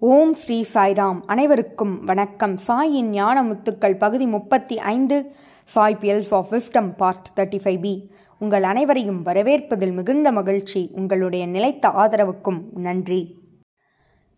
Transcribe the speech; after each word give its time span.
ஓம் 0.00 0.34
ஸ்ரீ 0.34 0.64
சாய்ராம். 0.74 1.20
அனைவருக்கும் 1.26 2.04
வணக்கம். 2.04 2.58
சாயின் 2.66 3.08
ஞான 3.10 3.42
முத்துக்கள் 3.42 3.96
பகுதி 3.98 4.26
முப்பத்தி 4.26 4.78
ஐந்து 4.78 5.32
Sai 5.64 5.96
pearls 6.00 6.34
of 6.34 6.52
wisdom 6.52 6.90
part 6.96 7.26
thirty 7.36 7.58
five 7.64 7.80
B 7.80 8.10
உங்கள் 8.38 8.62
அனைவரையும் 8.62 9.24
வரவேற்பதில் 9.24 9.92
மிகுந்த 9.92 10.32
மகிழ்ச்சி. 10.32 10.90
உங்களுடைய 10.92 11.46
நிலைத்த 11.46 11.88
ஆதரவுக்கும் 11.88 12.60
நன்றி. 12.72 13.38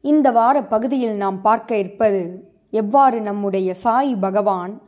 இந்த 0.00 0.30
வார 0.30 0.62
பகுதியில் 0.62 1.14
நாம் 1.14 1.40
பார்க்க 1.40 1.76
இருப்பது 1.76 2.52
எவ்வாறு 2.70 3.20
நம்முடைய 3.20 3.74
சாய் 3.74 4.16
பகவான் 4.16 4.82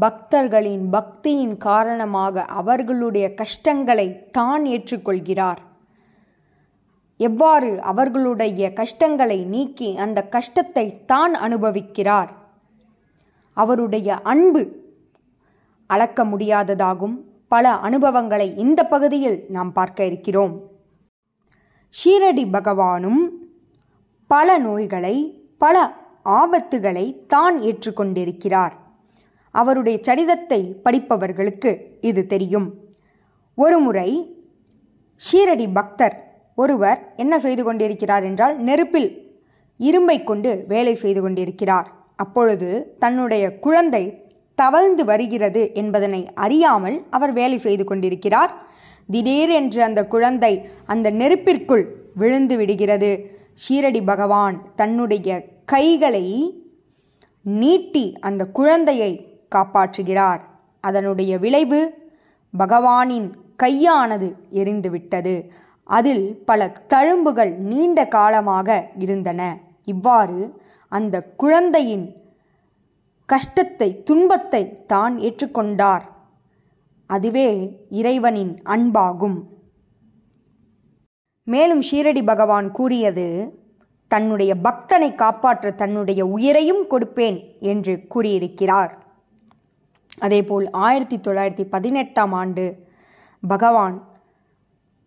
பக்தர்களின் 0.00 0.90
பக்தியின் 0.92 1.56
காரணமாக 1.56 2.42
அவர்களுடைய 2.42 3.34
கஷ்டங்களை 3.34 4.28
தான் 4.30 4.64
ஏற்றுக்கொள்கிறார். 4.64 5.62
எவ்வாறு 7.20 7.82
அவர்களுடைய 7.82 8.72
கஷ்டங்களை 8.72 9.44
நீக்கி 9.44 9.96
அந்த 9.96 10.22
கஷ்டத்தை 10.22 11.04
தான் 11.04 11.34
அனுபவிக்கிறார்? 11.34 12.28
அவருடைய 13.52 14.20
அன்பு 14.22 14.62
அளக்க 15.86 16.24
முடியாததாகும். 16.24 17.16
பல 17.48 17.74
அனுபவங்களை 17.74 18.56
இந்த 18.56 18.86
பகுதியில் 18.86 19.44
நாம் 19.48 19.72
பார்க்க 19.72 20.04
இருக்கிறோம். 20.04 20.54
ஷீரடி 21.94 22.44
பகவானும் 22.52 23.20
பல 24.26 24.58
நோய்களை 24.58 25.46
பல 25.58 25.92
ஆபத்துகளை 26.24 27.26
தான் 27.26 27.60
ஏற்றுக்கொண்டிருக்கிறார். 27.60 28.74
அவருடைய 29.50 29.98
சரிதத்தை 30.02 30.60
படிப்பவர்களுக்கு 30.84 31.70
இது 32.00 32.26
தெரியும். 32.26 32.74
ஒருமுறை 33.54 34.38
ஷீரடி 35.20 35.68
பக்தர் 35.72 36.27
ஒருவர் 36.62 37.00
என்ன 37.16 37.34
செய்து 37.44 37.62
கொண்டிருக்கிறார் 37.64 38.24
என்றால் 38.24 38.54
நெருப்பில் 38.68 39.10
இரும்பை 39.80 40.16
கொண்டு 40.30 40.50
வேலை 40.68 40.94
செய்து 40.94 41.20
கொண்டிருக்கிறார். 41.22 41.88
அப்பொழுது 42.16 42.68
தன்னுடைய 42.98 43.44
குழந்தை 43.58 44.04
தவழ்ந்து 44.58 45.02
வருகிறது 45.04 45.62
என்பதனை 45.74 46.20
அறியாமல் 46.44 46.96
அவர் 47.10 47.32
வேலை 47.32 47.58
செய்து 47.66 47.84
கொண்டிருக்கிறார். 47.84 48.52
திடீரென்று 49.10 49.80
அந்த 49.82 50.00
குழந்தை 50.14 50.52
அந்த 50.86 51.10
நெருப்பிற்குள் 51.20 51.84
விழுந்து 52.14 52.56
விடுகிறது. 52.56 53.10
ஷீரடி 53.62 54.02
பகவான் 54.04 54.56
தன்னுடைய 54.76 55.38
கைகளை 55.64 56.26
நீட்டி 57.44 58.04
அந்த 58.20 58.42
குழந்தையை 58.58 59.12
காப்பாற்றுகிறார். 59.54 60.40
அதனுடைய 60.84 61.32
விளைவு 61.38 61.80
பகவானின் 62.52 63.28
கையானது 63.62 64.28
எரிந்துவிட்டது. 64.60 65.36
அதில் 65.88 66.24
பல 66.48 66.60
தழும்புகள் 66.92 67.52
நீண்ட 67.70 67.98
காலமாக 68.16 68.68
இருந்தன. 69.04 69.40
இவ்வாறு 69.84 70.40
அந்த 70.92 71.16
குழந்தையின் 71.42 72.06
கஷ்டத்தை 73.28 73.88
துன்பத்தை 74.08 74.62
தான் 74.92 75.14
ஏற்றுக்கொண்டார். 75.18 76.04
அதுவே 77.10 77.48
இறைவனின் 78.00 78.52
அன்பாகும். 78.74 79.38
மேலும் 81.46 81.82
ஷீரடி 81.90 82.22
பகவான் 82.24 82.68
கூறியது 82.70 83.26
தன்னுடைய 84.10 84.52
பக்தனை 84.66 85.10
காப்பாற்ற 85.14 85.70
தன்னுடைய 85.72 86.20
உயிரையும் 86.26 86.84
கொடுப்பேன் 86.90 87.38
என்று 87.72 87.94
கூறியிருக்கிறார். 88.08 88.92
அதேபோல் 90.18 90.66
ஆயிரத்தி 90.86 91.16
தொள்ளாயிரத்தி 91.16 91.64
பதினெட்டாம் 91.74 92.32
ஆண்டு 92.32 92.64
பகவான் 93.42 93.96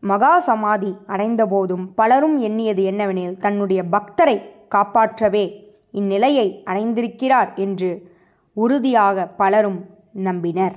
மகா 0.02 0.40
சமாதி 0.40 0.98
அடைந்தபோதும் 1.08 1.86
பலரும் 1.96 2.38
எண்ணியது 2.38 2.84
என்னவெனில் 2.84 3.38
தன்னுடைய 3.38 3.84
பக்தரை 3.92 4.42
காப்பாற்றவே 4.70 5.74
இந்நிலையை 5.92 6.64
அடைந்திருக்கிறார் 6.66 7.56
என்று 7.56 8.12
உறுதியாக 8.54 9.28
பலரும் 9.28 9.86
நம்பினர். 10.16 10.74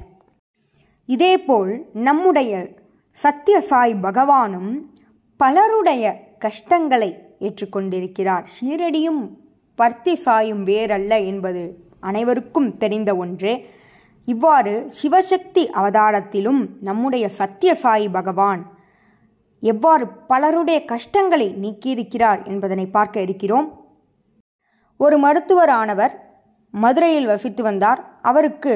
இதேபோல் 1.07 1.87
நம்முடைய 1.93 2.69
சத்யசாய் 3.23 3.95
பகவானும் 4.03 4.81
பலருடைய 5.37 6.21
கஷ்டங்களை 6.39 7.19
ஏற்றுக்கொண்டிருக்கிறார். 7.41 8.45
ஷீரடியும் 8.55 9.29
பர்த்தி 9.79 10.15
சாயும் 10.15 10.67
வேறல்ல 10.67 11.27
என்பது 11.27 11.85
அனைவருக்கும் 12.01 12.77
தெரிந்த 12.77 13.17
ஒன்றே. 13.17 13.71
இவ்வாறு 14.25 14.93
சிவசக்தி 15.03 15.71
அவதாரத்திலும் 15.75 16.69
நம்முடைய 16.81 17.31
சத்யசாயி 17.39 18.13
பகவான் 18.13 18.74
எவ்வாறு 19.71 20.05
பலருடைய 20.31 20.79
கஷ்டங்களை 20.85 21.47
நீக்கியிருக்கிறார் 21.63 22.41
என்பதனை 22.47 22.87
பார்க்க 22.87 23.27
இருக்கிறோம். 23.27 23.69
ஒரு 25.01 25.17
மருத்துவரானவர் 25.19 26.15
மதுரையில் 26.75 27.27
வசித்து 27.27 27.63
வந்தார். 27.63 28.01
அவருக்கு 28.23 28.75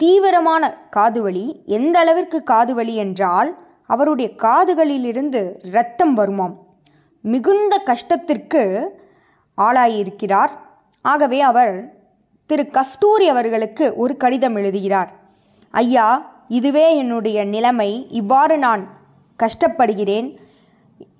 தீவிரமான 0.00 0.62
காதுவலி 0.96 1.44
எந்த 1.78 1.98
அளவிற்கு 1.98 2.38
காதுவலி 2.50 2.94
என்றால் 3.04 3.50
அவருடைய 3.86 4.28
காதுகளிலிருந்து 4.36 5.42
இரத்தம் 5.62 6.14
வருமாம். 6.16 6.54
மிகுந்த 7.20 7.82
கஷ்டத்திற்கு 7.86 8.62
ஆளாயிருக்கிறார். 9.58 10.52
ஆகவே 11.04 11.40
அவர் 11.40 11.74
திரு 12.50 12.64
கஸ்தூரி 12.70 13.28
அவர்களுக்கு 13.28 13.84
ஒரு 13.96 14.16
கடிதம் 14.16 14.56
எழுதுகிறார். 14.56 15.10
ஐயா 15.70 16.08
இதுவே 16.48 16.86
என்னுடைய 16.96 17.38
நிலைமை. 17.44 17.90
இவ்வாறு 18.10 18.56
நான் 18.58 18.84
கஷ்டப்படுகிறேன். 19.38 20.28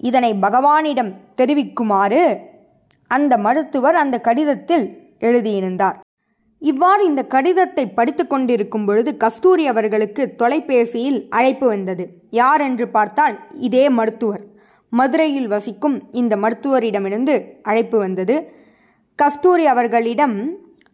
இதனை 0.09 0.33
பகவானிடம் 0.45 1.13
தெரிவிக்குமாறு 1.37 2.23
அந்த 3.11 3.33
மருத்துவர் 3.37 3.95
அந்த 3.95 4.17
கடிதத்தில் 4.21 4.87
எழுதியிருந்தார். 5.21 5.97
இவ்வாறு 6.63 7.03
இந்த 7.07 7.23
கடிதத்தை 7.27 7.85
படித்து 7.89 8.25
கொண்டிருக்கும் 8.27 8.87
பொழுது 8.87 9.11
கஸ்தூரி 9.17 9.65
அவர்களுக்கு 9.67 10.23
தொலைபேசியில் 10.37 11.19
அழைப்பு 11.29 11.67
வந்தது. 11.69 12.05
யார் 12.31 12.61
என்று 12.61 12.87
பார்த்தால் 12.89 13.35
இதே 13.69 13.85
மருத்துவர். 13.89 14.45
மதுரையில் 14.93 15.47
வசிக்கும் 15.47 15.97
இந்த 16.13 16.35
மருத்துவரிடமிருந்து 16.37 17.35
அழைப்பு 17.63 17.99
வந்தது. 17.99 18.37
கஸ்தூரி 19.19 19.67
அவர்களிடம் 19.67 20.37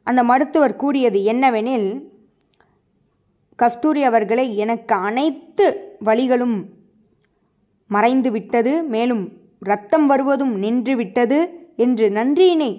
அந்த 0.06 0.20
மருத்துவர் 0.24 0.76
கூறியது 0.76 1.18
என்னவெனில் 1.24 1.88
கஸ்தூரி 3.58 4.02
அவர்களை 4.02 4.56
எனக்கு 4.56 4.94
அனைத்து 5.08 5.66
வழிகளும் 6.04 6.56
மறைந்து 7.94 8.30
விட்டது 8.30 8.72
மேலும் 8.82 9.24
இரத்தம் 9.60 10.06
வருவதும் 10.06 10.54
நின்று 10.58 10.96
விட்டது 10.96 11.38
என்று 11.76 12.08
நன்றியினை 12.08 12.72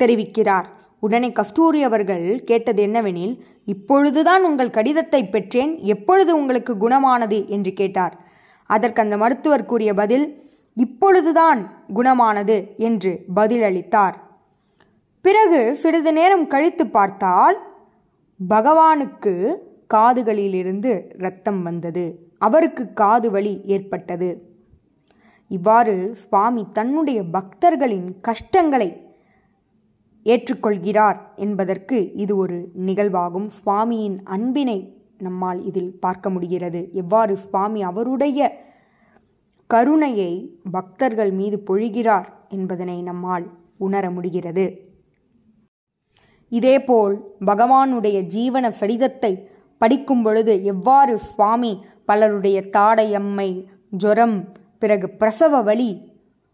தெரிவிக்கிறார். 0.00 0.66
உடனே 1.00 1.28
கஸ்தூரி 1.32 1.82
அவர்கள் 1.82 2.42
கேட்டது 2.44 2.86
என்னவெனில் 2.86 3.34
இப்பொழுதுதான் 3.64 4.42
உங்கள் 4.44 4.70
கடிதத்தை 4.70 5.20
பெற்றேன் 5.24 5.72
எப்பொழுது 5.84 6.32
உங்களுக்கு 6.36 6.72
குணமானது? 6.74 7.38
என்று 7.48 7.72
கேட்டார். 7.72 8.14
அதற்கு 8.66 9.02
அந்த 9.02 9.16
மருத்துவர் 9.16 9.64
கூறிய 9.64 9.94
பதில் 9.94 10.26
இப்பொழுதுதான் 10.76 11.60
குணமானது 11.94 12.56
என்று 12.76 13.12
பதிலளித்தார் 13.36 14.16
பிறகு 15.24 15.76
சிறிது 15.76 16.12
நேரம் 16.12 16.46
கழித்து 16.46 16.84
பார்த்தால் 16.86 17.56
பகவானுக்கு 18.48 19.34
காதுகளிலிருந்து 19.94 20.92
இரத்தம் 21.18 21.62
வந்தது. 21.62 22.21
அவருக்கு 22.46 22.84
காது 22.92 23.28
வலி 23.30 23.54
ஏற்பட்டது. 23.74 24.30
இவ்வாறு 25.50 25.94
சுவாமி 26.22 26.62
தன்னுடைய 26.72 27.20
பக்தர்களின் 27.36 28.08
கஷ்டங்களை 28.20 28.90
ஏற்றுக்கொள்கிறார் 30.26 31.18
என்பதற்கு 31.36 31.98
இது 32.14 32.32
ஒரு 32.36 32.58
நிகழ்வாகும். 32.88 33.48
சுவாமியின் 33.58 34.18
அன்பினை 34.34 34.78
நம்மால் 35.18 35.60
இதில் 35.64 35.92
பார்க்க 35.98 36.30
முடிகிறது. 36.30 36.80
எவ்வாறு 36.92 37.34
சுவாமி 37.44 37.80
அவருடைய 37.82 38.40
கருணையை 39.70 40.32
பக்தர்கள் 40.70 41.32
மீது 41.32 41.56
பொழிகிறார் 41.68 42.28
என்பதனை 42.48 42.96
நம்மால் 43.02 43.46
உணர 43.78 44.04
முடிகிறது. 44.10 44.64
இதேபோல் 46.52 47.14
பகவானுடைய 47.44 48.18
ஜீவன 48.34 48.66
சரிதத்தை 48.80 49.32
படிக்கும் 49.80 50.22
பொழுது 50.24 50.54
எவ்வாறு 50.72 51.14
சுவாமி 51.28 51.70
பலருடைய 52.06 52.60
தாடையம்மை 52.60 53.64
ஜுரம் 53.90 54.52
பிறகு 54.78 55.10
பிரசவ 55.10 55.60
வலி 55.60 56.10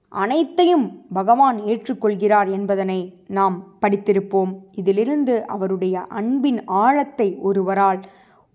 அனைத்தையும் 0.09 1.07
பகவான் 1.13 1.59
ஏற்றுக்கொள்கிறார் 1.61 2.51
என்பதனை 2.51 3.25
நாம் 3.29 3.79
படித்திருப்போம். 3.81 4.55
இதிலிருந்து 4.73 5.47
அவருடைய 5.47 6.01
அன்பின் 6.01 6.65
ஆழத்தை 6.65 7.37
ஒருவரால் 7.37 8.01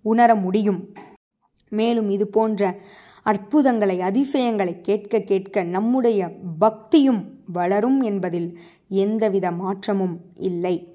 உணர 0.01 0.35
முடியும். 0.35 0.93
மேலும் 1.69 2.09
இது 2.09 2.27
போன்ற 2.27 2.75
அற்புதங்களை 3.23 4.01
அதிசயங்களை 4.01 4.81
கேட்க 4.81 5.19
கேட்க 5.19 5.63
நம்முடைய 5.63 6.31
பக்தியும் 6.59 7.31
வளரும் 7.45 8.01
என்பதில் 8.01 8.59
எந்தவித 8.87 9.51
மாற்றமும் 9.51 10.19
இல்லை. 10.35 10.87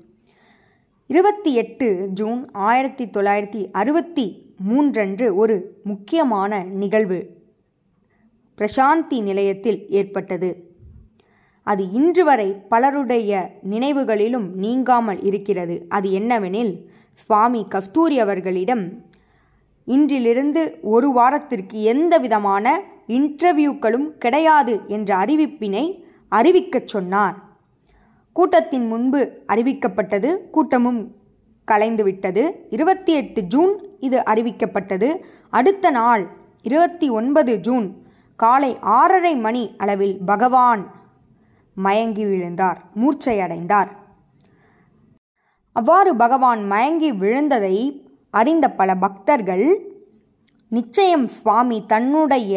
இருபத்தி 1.07 1.55
எட்டு 1.55 2.09
ஜூன் 2.13 2.51
ஆயிரத்தி 2.53 3.05
தொள்ளாயிரத்தி 3.05 3.71
அறுபத்தி 3.71 4.48
மூன்றன்று 4.59 5.35
ஒரு 5.35 5.81
முக்கியமான 5.85 6.65
நிகழ்வு. 6.65 7.37
பிரசாந்தி 8.59 9.23
நிலையத்தில் 9.23 9.89
ஏற்பட்டது. 9.89 10.71
அது 11.63 11.91
இன்று 11.91 12.25
வரை 12.25 12.53
பலருடைய 12.53 13.59
நினைவுகளிலும் 13.71 14.51
நீங்காமல் 14.53 15.23
இருக்கிறது. 15.23 15.85
அது 15.89 16.11
என்னவெனில் 16.11 16.85
சுவாமி 17.15 17.67
கஸ்தூரி 17.69 18.19
அவர்களிடம் 18.19 19.07
இன்றிலிருந்து 19.87 20.79
ஒரு 20.83 21.13
வாரத்திற்கு 21.13 21.83
எந்த 21.83 22.19
விதமான 22.19 22.81
இன்டர்வியூக்களும் 23.09 24.09
கிடையாது 24.19 24.81
என்ற 24.87 25.17
அறிவிப்பினை 25.17 26.03
அறிவிக்கச் 26.31 26.89
சொன்னார். 26.89 27.37
கூட்டத்தின் 28.33 28.87
முன்பு 28.87 29.33
அறிவிக்கப்பட்டது 29.49 30.51
கூட்டமும் 30.51 31.17
கலைந்துவிட்டது. 31.67 32.51
இருபத்தி 32.71 33.13
எட்டு 33.13 33.43
ஜூன் 33.43 33.88
இது 33.99 34.23
அறிவிக்கப்பட்டது. 34.27 35.17
அடுத்த 35.51 35.91
நாள் 35.91 36.27
இருபத்தி 36.63 37.09
ஒன்பது 37.11 37.61
ஜூன் 37.61 38.07
காலை 38.37 38.79
ஆறரை 38.81 39.37
மணி 39.37 39.75
அளவில் 39.79 40.19
பகவான் 40.27 40.83
மயங்கி 41.75 42.25
விழுந்தார் 42.25 42.79
மூர்ச்சையடைந்தார். 43.01 43.89
அவ்வாறு 45.73 46.17
பகவான் 46.17 46.67
மயங்கி 46.67 47.13
விழுந்ததை 47.13 48.07
அறிந்த 48.31 48.71
பல 48.71 48.95
பக்தர்கள் 48.95 49.97
நிச்சயம் 50.69 51.29
சுவாமி 51.29 51.87
தன்னுடைய 51.87 52.55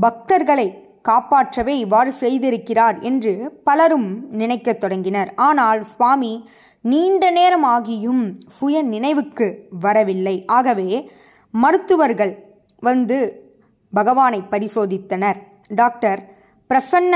பக்தர்களை 0.00 0.68
காப்பாற்றவே 1.04 1.74
இவ்வாறு 1.78 2.10
செய்திருக்கிறார் 2.20 2.96
என்று 3.00 3.32
பலரும் 3.64 4.08
நினைக்கத் 4.30 4.80
தொடங்கினர். 4.80 5.30
ஆனால் 5.48 5.80
சுவாமி 5.84 6.32
நீண்ட 6.80 7.30
நேரம் 7.30 7.64
ஆகியும் 7.64 8.22
சுய 8.48 8.82
நினைவுக்கு 8.82 9.46
வரவில்லை. 9.70 10.36
ஆகவே 10.46 11.10
மருத்துவர்கள் 11.54 12.34
வந்து 12.88 13.18
பகவானை 13.92 14.40
பரிசோதித்தனர். 14.50 15.38
டாக்டர் 15.68 16.20
பிரசன்ன 16.70 17.14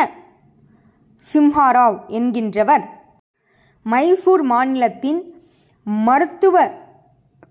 சிம்ஹாராவ் 1.25 1.99
என்கின்றவர் 2.09 2.85
மைசூர் 3.87 4.43
மாநிலத்தின் 4.43 5.21
மருத்துவ 5.85 6.57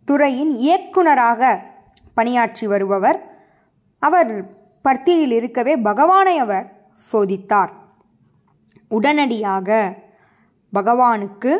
துறையின் 0.05 0.53
இயக்குனராக 0.59 1.41
பணியாற்றி 2.13 2.65
வருபவர். 2.67 3.19
அவர் 3.99 4.33
பர்த்தியில் 4.83 5.31
இருக்கவே 5.31 5.77
பகவானை 5.77 6.37
அவர் 6.37 6.65
சோதித்தார். 7.11 7.71
உடனடியாக 8.87 9.69
பகவானுக்கு 10.73 11.51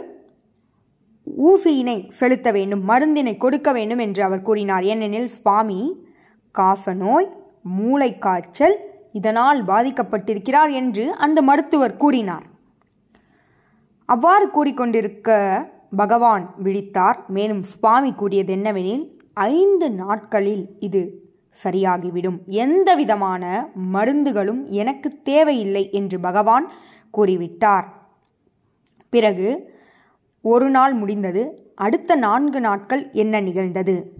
ஊசியினை 1.50 2.10
செலுத்த 2.10 2.52
வேண்டும் 2.52 2.90
மருந்தினை 2.90 3.38
கொடுக்க 3.38 3.72
வேண்டும் 3.72 3.98
என்று 3.98 4.24
அவர் 4.24 4.42
கூறினார். 4.42 4.84
ஏனெனில் 4.84 5.28
சுவாமி 5.28 6.06
காசநோய் 6.56 7.30
மூளை 7.62 8.18
காய்ச்சல் 8.18 8.75
இதனால் 9.12 9.66
பாதிக்கப்பட்டிருக்கிறார் 9.66 10.72
என்று 10.72 11.14
அந்த 11.14 11.42
மருத்துவர் 11.42 11.98
கூறினார். 11.98 12.46
அவ்வாறு 14.06 14.48
கூறிக்கொண்டிருக்க 14.48 15.30
பகவான் 15.96 16.46
விழித்தார். 16.64 17.18
மேலும் 17.28 17.64
சுவாமி 17.64 18.14
கூறியது 18.14 18.56
என்னவெனில் 18.56 19.04
ஐந்து 19.34 19.92
நாட்களில் 19.92 20.66
இது 20.80 21.23
சரியாகிவிடும். 21.63 22.38
எந்த 22.45 22.95
விதமான 22.95 23.69
மருந்துகளும் 23.94 24.65
எனக்கு 24.65 25.21
தேவையில்லை 25.23 25.89
என்று 25.91 26.19
பகவான் 26.19 26.71
கூறிவிட்டார். 27.17 27.85
பிறகு 29.09 29.47
ஒரு 30.41 30.69
நாள் 30.69 30.94
முடிந்தது. 30.94 31.71
அடுத்த 31.75 32.15
நான்கு 32.15 32.59
நாட்கள் 32.59 33.09
என்ன 33.11 33.39
நிகழ்ந்தது? 33.39 34.13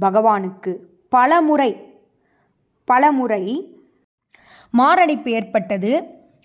பகவானுக்கு 0.00 0.76
பல 1.08 1.40
முறை 1.40 1.70
பல 2.84 3.12
முறை 3.12 3.76
மாரடைப்பு 4.70 5.30
ஏற்பட்டது. 5.30 5.90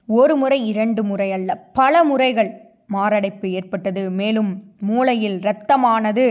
ஒரு 0.07 0.35
முறை 0.35 0.67
இரண்டு 0.67 1.03
முறை 1.03 1.31
அல்ல 1.31 1.55
பல 1.73 2.03
முறைகள் 2.03 2.51
மாரடைப்பு 2.87 3.49
ஏற்பட்டது. 3.49 4.09
மேலும் 4.09 4.61
மூளையில் 4.79 5.39
இரத்தமானது 5.39 6.25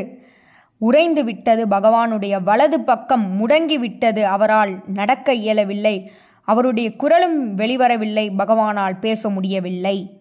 உறைந்து 0.78 1.24
விட்டது. 1.24 1.66
பகவானுடைய 1.66 2.42
வலது 2.42 2.80
பக்கம் 2.80 3.38
முடங்கி 3.38 3.78
விட்டது. 3.78 4.26
அவரால் 4.26 4.82
நடக்க 4.86 5.34
இயலவில்லை. 5.34 6.10
அவருடைய 6.42 6.96
குரலும் 6.96 7.56
வெளிவரவில்லை. 7.56 8.30
பகவானால் 8.38 8.98
பேச 8.98 9.28
முடியவில்லை. 9.28 10.20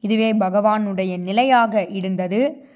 இதுவே 0.00 0.32
பகவானுடைய 0.32 1.18
நிலையாக 1.18 1.84
இருந்தது. 1.84 2.66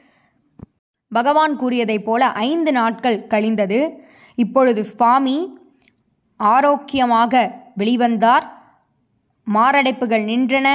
பகவான் 1.08 1.56
கூறியதைப் 1.56 2.04
போல 2.04 2.32
ஐந்து 2.32 2.72
நாட்கள் 2.72 3.26
கழிந்தது. 3.26 4.04
இப்பொழுது 4.34 4.84
சுவாமி 4.84 5.58
ஆரோக்கியமாக 6.36 7.62
வெளிவந்தார். 7.78 8.42
மாரடைப்புகள் 9.54 10.24
நின்றன. 10.24 10.74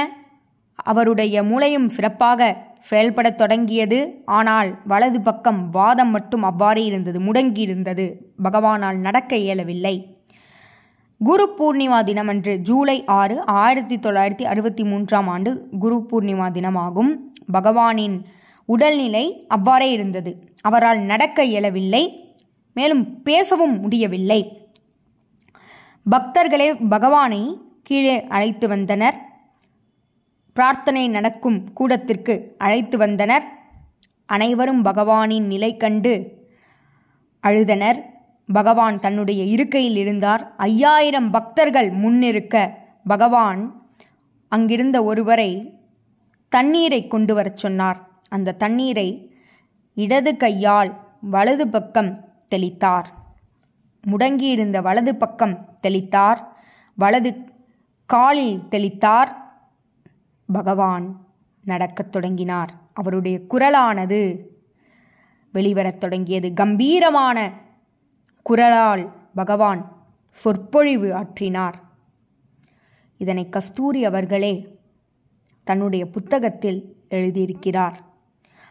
அவருடைய 0.74 1.42
மூளையும் 1.42 1.88
சிறப்பாக 1.88 2.65
செயல்படத் 2.90 3.38
தொடங்கியது. 3.38 3.98
ஆனால் 4.24 4.70
வலது 4.84 5.20
பக்கம் 5.20 5.70
வாதம் 5.70 6.10
மட்டும் 6.10 6.42
அவ்வாறே 6.42 6.84
இருந்தது 6.84 7.20
முடங்கி 7.20 7.58
இருந்தது 7.58 8.06
பகவானால் 8.42 8.96
நடக்க 8.96 9.36
இயலவில்லை. 9.36 9.96
குரு 11.20 11.44
பூர்ணிமா 11.58 11.98
தினமன்று 12.04 12.56
ஜூலை 12.56 13.04
ஆறு 13.04 13.36
ஆயிரத்தி 13.44 13.96
தொள்ளாயிரத்தி 13.96 14.42
அறுபத்தி 14.42 14.84
மூன்றாம் 14.84 15.28
ஆண்டு 15.28 15.68
குரு 15.78 16.06
பூர்ணிமா 16.10 16.46
தினமாகும். 16.56 17.12
பகவானின் 17.52 18.16
உடல்நிலை 18.64 19.24
அவ்வாறே 19.48 19.90
இருந்தது. 19.90 20.32
அவரால் 20.60 21.00
நடக்க 21.00 21.44
இயலவில்லை 21.44 22.02
மேலும் 22.76 23.22
பேசவும் 23.22 23.80
முடியவில்லை. 23.80 24.40
பக்தர்களே 26.10 26.88
பகவானை 26.88 27.42
கீழே 27.82 28.26
அழைத்து 28.26 28.68
வந்தனர். 28.68 29.16
பிரார்த்தனை 30.56 31.08
நடக்கும் 31.08 31.72
கூடத்திற்கு 31.72 32.54
அழைத்து 32.58 32.98
வந்தனர். 32.98 33.44
அனைவரும் 34.26 34.84
பகவானின் 34.84 35.46
நிலை 35.46 35.76
கண்டு 35.76 36.12
அழுதனர். 37.42 37.98
பகவான் 38.52 38.98
தன்னுடைய 38.98 39.44
இருக்கையில் 39.44 39.96
இருந்தார். 39.96 40.42
ஐயாயிரம் 40.56 41.30
பக்தர்கள் 41.30 41.90
முன்னிருக்க 41.90 42.78
பகவான் 43.06 43.82
அங்கிருந்த 44.48 45.04
ஒருவரை 45.04 45.50
தண்ணீரை 46.48 47.06
கொண்டு 47.06 47.34
வரச் 47.34 47.58
சொன்னார். 47.58 47.98
அந்த 48.28 48.52
தண்ணீரை 48.52 49.08
இடது 49.94 50.36
கையால் 50.36 50.92
வலது 51.20 51.68
பக்கம் 51.68 52.10
தெளித்தார். 52.50 53.08
முடங்கியிருந்த 54.10 54.80
வலது 54.82 55.14
பக்கம் 55.14 55.56
தெளித்தார். 55.82 56.38
வலது 56.94 57.32
காலில் 58.06 58.62
தெளித்தார். 58.70 59.44
பகவான் 60.46 61.26
நடக்கத் 61.64 62.12
தொடங்கினார். 62.12 62.74
அவருடைய 62.92 63.40
குரலானது 63.54 64.46
வெளிவரத் 65.54 65.98
தொடங்கியது. 65.98 66.52
கம்பீரமான 66.52 67.52
குரலால் 68.42 69.12
பகவான் 69.34 70.06
சொற்பொழிவு 70.30 71.12
ஆற்றினார். 71.12 71.74
இதனை 73.16 73.48
கஸ்தூரி 73.48 74.04
அவர்களே 74.04 74.78
தன்னுடைய 75.64 76.10
புத்தகத்தில் 76.10 76.96
எழுதியிருக்கிறார். 77.10 77.94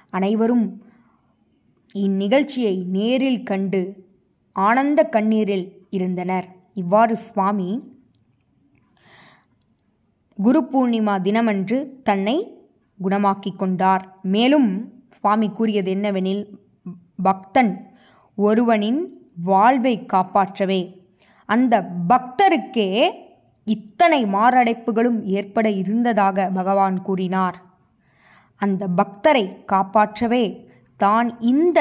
அனைவரும் 0.10 0.84
இந்நிகழ்ச்சியை 1.94 2.86
நேரில் 2.86 3.44
கண்டு 3.44 4.08
ஆனந்த 4.52 5.04
கண்ணீரில் 5.04 5.86
இருந்தனர். 5.90 6.48
இவ்வாறு 6.74 7.18
சுவாமி 7.18 7.95
குரு 10.38 10.62
பூர்ணிமா 10.72 11.14
தினமன்று 11.22 11.78
தன்னை 12.04 12.66
குணமாக்கிக் 13.04 13.60
கொண்டார். 13.60 14.18
மேலும் 14.22 14.70
சுவாமி 15.12 15.50
கூறியது 15.50 15.94
என்னவெனில் 15.94 16.44
பக்தன் 17.24 17.72
ஒருவனின் 18.36 19.30
வாழ்வை 19.44 20.06
காப்பாற்றவே. 20.06 20.82
அந்த 21.46 21.90
பக்தருக்கே 22.10 23.10
இத்தனை 23.66 24.26
மாரடைப்புகளும் 24.26 25.24
ஏற்பட 25.24 25.70
இருந்ததாக 25.70 26.50
பகவான் 26.54 27.02
கூறினார். 27.02 27.62
அந்த 28.56 28.88
பக்தரை 28.98 29.66
காப்பாற்றவே 29.66 30.70
தான் 30.98 31.40
இந்த 31.40 31.80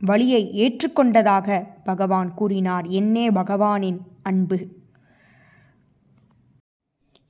வழியை 0.00 0.42
ஏற்றுக்கொண்டதாக 0.64 1.64
பகவான் 1.84 2.34
கூறினார். 2.34 2.86
என்னே 2.86 3.30
பகவானின் 3.30 3.98
அன்பு. 4.22 4.58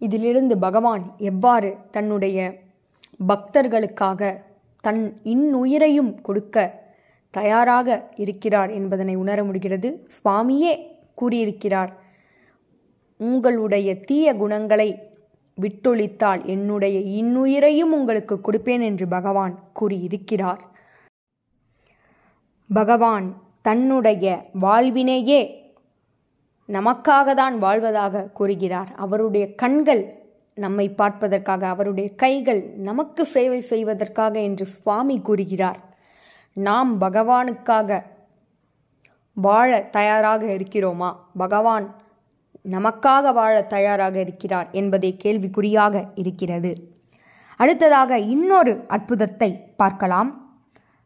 இதிலிருந்து 0.06 0.54
பகவான் 0.58 1.04
எவ்வாறு 1.30 1.70
தன்னுடைய 1.90 2.38
பக்தர்களுக்காக 3.28 4.20
தன் 4.84 5.02
இன்னுயிரையும் 5.24 6.10
கொடுக்க 6.22 6.66
தயாராக 7.34 7.88
இருக்கிறார் 8.24 8.70
என்பதனை 8.70 9.14
உணர 9.16 9.38
முடிகிறது. 9.44 9.88
சுவாமியே 10.16 10.72
கூறியிருக்கிறார் 11.14 11.92
உங்களுடைய 13.20 13.88
தீய 14.08 14.26
குணங்களை 14.36 14.88
விட்டொழித்தால் 15.58 16.40
என்னுடைய 16.44 16.96
இன்னுயிரையும் 17.20 17.92
உங்களுக்கு 17.98 18.34
கொடுப்பேன் 18.40 18.82
என்று 18.82 19.06
பகவான் 19.08 19.54
கூறியிருக்கிறார். 19.72 20.62
பகவான் 22.70 23.26
தன்னுடைய 23.62 24.26
வாழ்வினையே 24.60 25.40
நமக்காக 26.68 27.34
தான் 27.34 27.58
வாழ்வதாக 27.58 28.22
கூறுகிறார். 28.22 28.92
அவருடைய 28.96 29.54
கண்கள் 29.54 30.24
நம்மை 30.54 30.88
பார்ப்பதற்காக 30.88 31.66
அவருடைய 31.66 32.10
கைகள் 32.10 32.62
நமக்கு 32.76 33.24
சேவை 33.24 33.60
செய்வதற்காக 33.60 34.40
என்று 34.40 34.66
சுவாமி 34.66 35.20
கூறுகிறார். 35.20 35.78
நாம் 36.52 37.00
பகவானுக்காக 37.00 38.02
வாழ 39.32 39.80
தயாராக 39.80 40.46
இருக்கிறோமா? 40.46 41.12
பகவான் 41.36 41.94
நமக்காக 42.70 43.32
வாழ 43.32 43.62
தயாராக 43.62 44.20
இருக்கிறார் 44.20 44.68
என்பதே 44.72 45.16
கேள்விக்குறியாக 45.24 46.04
இருக்கிறது. 46.14 46.90
அடுத்ததாக 47.56 48.18
இன்னொரு 48.18 48.84
அற்புதத்தை 48.88 49.50
பார்க்கலாம். 49.76 50.58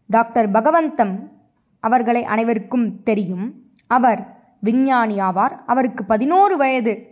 டாக்டர் 0.07 0.51
பகவந்தம் 0.51 1.31
அவர்களை 1.81 2.25
அனைவருக்கும் 2.25 3.03
தெரியும். 3.03 3.47
அவர் 3.87 4.40
விஞ்ஞானி 4.61 5.17
ஆவார் 5.17 5.59
அவருக்கு 5.67 6.05
பதினோரு 6.05 6.57
வயது 6.57 7.09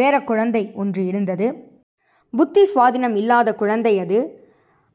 பேர 0.00 0.24
குழந்தை 0.24 0.70
ஒன்று 0.74 1.06
இருந்தது. 1.06 1.54
புத்தி 2.30 2.68
சுவாதினம் 2.74 3.16
இல்லாத 3.16 3.54
குழந்தை 3.54 3.98
அது. 3.98 4.46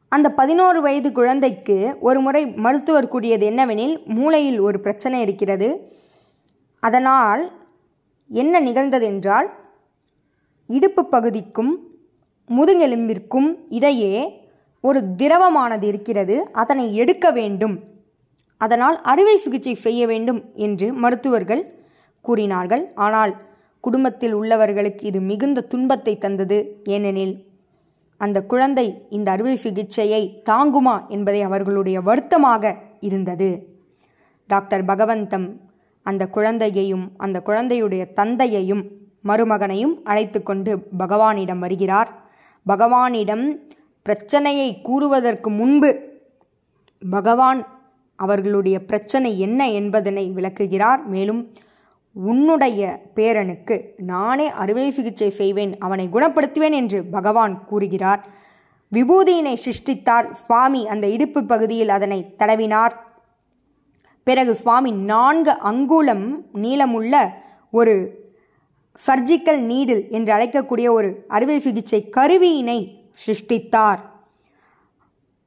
அந்த 0.09 0.29
பதினோரு 0.29 0.81
வயது 0.81 1.11
குழந்தைக்கு 1.11 1.95
ஒரு 1.99 2.19
முறை 2.19 2.47
மருத்துவர் 2.47 3.07
கூறியது 3.07 3.49
என்னவெனில் 3.49 4.05
மூளையில் 4.05 4.59
ஒரு 4.59 4.79
பிரச்சனை 4.79 5.21
இருக்கிறது. 5.21 5.91
அதனால் 6.79 7.51
என்ன 8.27 8.61
நிகழ்ந்ததென்றால் 8.61 9.45
இடுப்பு 10.67 11.05
பகுதிக்கும் 11.05 11.87
முதுகெலும்பிற்கும் 12.49 13.55
இடையே 13.69 14.41
ஒரு 14.81 15.03
திரவமானது 15.17 15.83
இருக்கிறது. 15.83 16.49
அதனை 16.51 16.95
எடுக்க 16.95 17.31
வேண்டும். 17.31 17.79
அதனால் 18.57 19.01
அறுவை 19.01 19.37
சிகிச்சை 19.37 19.73
செய்ய 19.75 20.07
வேண்டும் 20.07 20.43
என்று 20.53 20.93
மருத்துவர்கள் 20.93 21.82
கூறினார்கள். 22.25 22.83
ஆனால் 23.05 23.33
குடும்பத்தில் 23.83 24.35
உள்ளவர்களுக்கு 24.39 25.03
இது 25.09 25.19
மிகுந்த 25.31 25.65
துன்பத்தை 25.71 26.13
தந்தது. 26.17 26.57
ஏனெனில் 26.95 27.35
அந்த 28.21 28.37
குழந்தை 28.51 28.85
இந்த 29.09 29.27
அறுவை 29.31 29.55
சிகிச்சையை 29.55 30.21
தாங்குமா 30.49 30.95
என்பதை 31.15 31.41
அவர்களுடைய 31.47 31.97
வருத்தமாக 32.01 32.73
இருந்தது. 33.07 33.49
டாக்டர் 34.49 34.85
பகவந்தம் 34.85 35.47
அந்த 36.05 36.23
குழந்தையையும் 36.35 37.05
அந்த 37.17 37.37
குழந்தையுடைய 37.47 38.03
தந்தையையும் 38.19 38.83
மருமகனையும் 39.29 39.93
அழைத்து 40.03 40.39
கொண்டு 40.43 40.71
பகவானிடம் 41.01 41.61
வருகிறார். 41.65 42.09
பகவானிடம் 42.65 43.45
பிரச்சனையை 44.05 44.69
கூறுவதற்கு 44.87 45.49
முன்பு 45.59 45.89
பகவான் 47.01 47.61
அவர்களுடைய 48.19 48.77
பிரச்சனை 48.89 49.31
என்ன 49.45 49.61
என்பதனை 49.79 50.25
விளக்குகிறார். 50.37 51.01
மேலும் 51.07 51.41
உன்னுடைய 52.13 53.01
பேரனுக்கு 53.15 53.81
நானே 53.97 54.51
அறுவை 54.51 54.91
சிகிச்சை 54.91 55.29
செய்வேன் 55.29 55.77
அவனை 55.77 56.07
குணப்படுத்துவேன் 56.13 56.71
என்று 56.71 57.03
பகவான் 57.03 57.65
கூறுகிறார். 57.65 58.27
விபூதியினை 58.95 59.55
சிருஷ்டித்தார். 59.55 60.31
சுவாமி 60.31 60.87
அந்த 60.87 61.07
இடுப்பு 61.07 61.43
பகுதியில் 61.43 61.89
அதனை 61.89 62.35
தடவினார். 62.39 62.91
பிறகு 64.23 64.55
சுவாமி 64.55 64.91
நான்கு 64.91 65.51
அங்குலம் 65.51 66.45
நீளமுள்ள 66.53 67.29
ஒரு 67.71 68.21
சர்ஜிக்கல் 69.07 69.57
நீடில் 69.57 70.09
என்று 70.09 70.33
அழைக்கக்கூடிய 70.33 70.91
ஒரு 70.91 71.25
அறுவை 71.27 71.59
சிகிச்சை 71.59 72.09
கருவியினை 72.17 73.09
சிருஷ்டித்தார். 73.25 73.99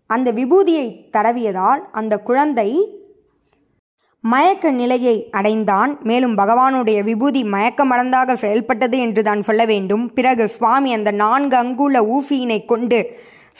அந்த 0.07 0.33
விபூதியை 0.33 1.11
தடவியதால் 1.13 1.81
அந்த 1.93 2.19
குழந்தை 2.19 3.01
மயக்க 4.33 4.71
நிலையை 4.71 5.16
அடைந்தான். 5.38 5.90
மேலும் 6.02 6.37
பகவானுடைய 6.38 6.99
விபூதி 7.02 7.42
மயக்க 7.54 7.80
மறந்தாக 7.85 8.35
செயல்பட்டது 8.35 8.97
என்று 8.99 9.23
தான் 9.23 9.42
சொல்ல 9.42 9.62
வேண்டும். 9.64 10.04
பிறகு 10.14 10.45
சுவாமி 10.49 10.90
அந்த 10.92 11.11
நான்கு 11.23 11.56
அங்குல 11.56 12.00
ஊசியினை 12.14 12.59
கொண்டு 12.64 13.00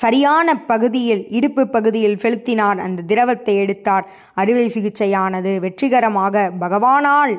சரியான 0.02 0.49
பகுதியில் 0.70 1.23
இடுப்பு 1.28 1.62
பகுதியில் 1.68 2.18
செலுத்தினார். 2.18 2.78
அந்த 2.78 3.04
திரவத்தை 3.11 3.54
எடுத்தார். 3.56 4.06
அறுவை 4.35 4.66
சிகிச்சையானது 4.68 5.52
வெற்றிகரமாக 5.64 6.50
பகவானால் 6.61 7.35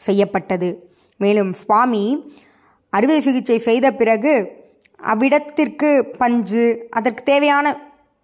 செய்யப்பட்டது. 0.00 0.70
மேலும் 1.20 1.52
சுவாமி 1.52 2.04
அறுவை 2.92 3.18
சிகிச்சை 3.20 3.58
செய்த 3.68 3.86
பிறகு 4.00 4.32
அவ்விடத்திற்கு 5.00 5.90
பஞ்சு 6.18 6.64
அதற்கு 6.90 7.22
தேவையான 7.22 7.66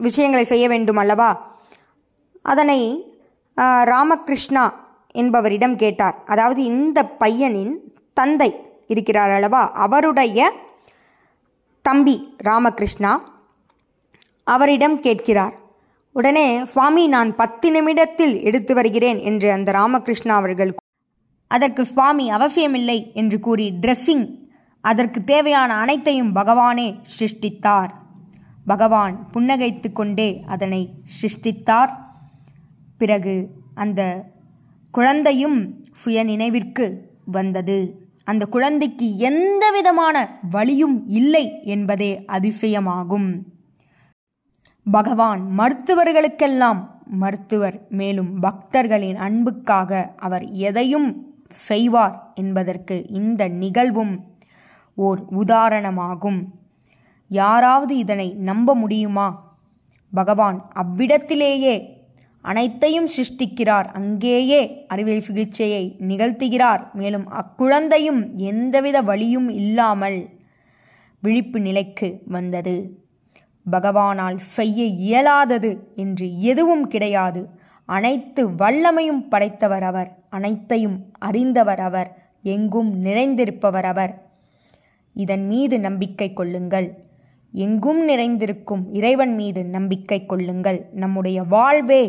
விஷயங்களை 0.00 0.44
செய்ய 0.44 0.64
வேண்டும் 0.68 1.00
அல்லவா? 1.02 1.30
அதனை 2.44 2.80
ராமகிருஷ்ணா 3.92 4.64
என்பவரிடம் 5.12 5.76
கேட்டார். 5.76 6.16
அதாவது 6.24 6.64
இந்த 6.64 7.04
பையனின் 7.04 7.74
தந்தை 8.12 8.50
இருக்கிறார் 8.86 9.30
அல்லவா? 9.30 9.72
அவருடைய 9.72 10.52
தம்பி 11.82 12.34
ராமகிருஷ்ணா 12.36 13.12
அவரிடம் 14.44 15.00
கேட்கிறார். 15.00 15.54
உடனே 16.12 16.64
சுவாமி 16.64 17.06
நான் 17.06 17.36
பத்து 17.36 17.70
நிமிடத்தில் 17.70 18.42
எடுத்து 18.42 18.74
வருகிறேன் 18.74 19.18
என்று 19.20 19.52
அந்த 19.52 19.72
ராமகிருஷ்ணா 19.72 20.34
அவர்கள் 20.34 20.74
அதற்கு 21.48 21.84
சுவாமி 21.84 22.30
அவசியமில்லை 22.30 23.10
என்று 23.14 23.40
கூறி 23.40 23.66
ட்ரெஸ்ஸிங் 23.82 24.26
அதற்கு 24.80 25.24
தேவையான 25.24 25.74
அனைத்தையும் 25.74 26.34
பகவானே 26.34 26.88
சிருஷ்டித்தார். 27.18 27.90
பகவான் 28.66 29.28
புன்னகைத்து 29.34 29.92
கொண்டே 29.92 30.42
அதனை 30.46 30.88
சிருஷ்டித்தார். 31.20 31.92
பிறகு 32.98 33.50
அந்த 33.74 34.24
குழந்தையும் 34.90 35.84
சுய 35.92 36.24
நினைவிற்கு 36.24 37.16
வந்தது. 37.24 38.08
அந்த 38.24 38.46
குழந்தைக்கு 38.46 39.18
எந்த 39.18 39.70
விதமான 39.70 40.38
வழியும் 40.50 41.08
இல்லை 41.08 41.64
என்பதே 41.64 42.24
அதிசயமாகும். 42.28 43.42
பகவான் 44.90 45.42
மருத்துவர்களுக்கெல்லாம் 45.58 46.86
மருத்துவர் 47.04 47.86
மேலும் 47.88 48.40
பக்தர்களின் 48.40 49.16
அன்புக்காக 49.16 50.12
அவர் 50.16 50.50
எதையும் 50.50 51.34
செய்வார் 51.48 52.32
என்பதற்கு 52.34 53.06
இந்த 53.06 53.48
நிகழ்வும் 53.48 54.14
ஓர் 54.94 55.24
உதாரணமாகும். 55.36 56.40
யாராவது 57.28 57.96
இதனை 57.96 58.34
நம்ப 58.34 58.74
முடியுமா? 58.74 59.56
பகவான் 60.12 60.72
அவ்விடத்திலேயே 60.74 61.97
அனைத்தையும் 62.48 63.08
சிருஷ்டிக்கிறார். 63.08 63.86
அங்கேயே 63.92 64.86
அறுவை 64.86 65.20
சிகிச்சையை 65.20 65.96
நிகழ்த்துகிறார். 66.00 66.92
மேலும் 66.92 67.26
அக்குழந்தையும் 67.32 68.20
எந்தவித 68.36 69.00
வழியும் 69.00 69.48
இல்லாமல் 69.48 70.28
விழிப்பு 71.20 71.60
நிலைக்கு 71.60 72.08
வந்தது. 72.26 72.76
பகவானால் 73.72 74.36
செய்ய 74.36 74.84
இயலாதது 74.84 75.70
என்று 75.96 76.40
எதுவும் 76.40 76.88
கிடையாது. 76.88 77.48
அனைத்து 77.84 78.50
வல்லமையும் 78.50 79.28
படைத்தவர் 79.28 79.82
அவர். 79.82 80.10
அனைத்தையும் 80.30 80.98
அறிந்தவர் 81.18 81.80
அவர். 81.80 82.10
எங்கும் 82.42 82.90
நிறைந்திருப்பவர் 83.04 83.84
அவர். 83.84 84.26
இதன் 85.14 85.46
மீது 85.46 85.80
நம்பிக்கை 85.80 86.32
கொள்ளுங்கள். 86.32 86.88
எங்கும் 87.52 88.04
நிறைந்திருக்கும் 88.04 88.94
இறைவன் 88.94 89.34
மீது 89.34 89.64
நம்பிக்கை 89.64 90.26
கொள்ளுங்கள். 90.26 90.88
நம்முடைய 90.92 91.42
வாழ்வே 91.42 92.02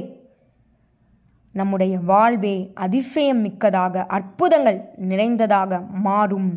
நம்முடைய 1.59 1.99
வாழ்வே 1.99 2.55
அதிசயம் 2.73 3.41
மிக்கதாக 3.41 4.05
அற்புதங்கள் 4.05 4.79
நிறைந்ததாக 4.95 5.79
மாறும் 5.79 6.51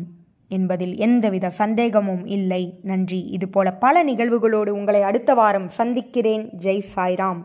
என்பதில் 0.47 0.95
எந்தவித 0.97 1.49
சந்தேகமும் 1.49 2.25
இல்லை. 2.25 2.63
நன்றி. 2.83 3.19
இதுபோல 3.37 3.71
பல 3.85 4.03
நிகழ்வுகளோடு 4.03 4.69
உங்களை 4.69 5.01
அடுத்த 5.01 5.33
வாரம் 5.33 5.69
சந்திக்கிறேன். 5.69 6.43
ஜெய் 6.61 6.83
சாய்ராம். 6.95 7.41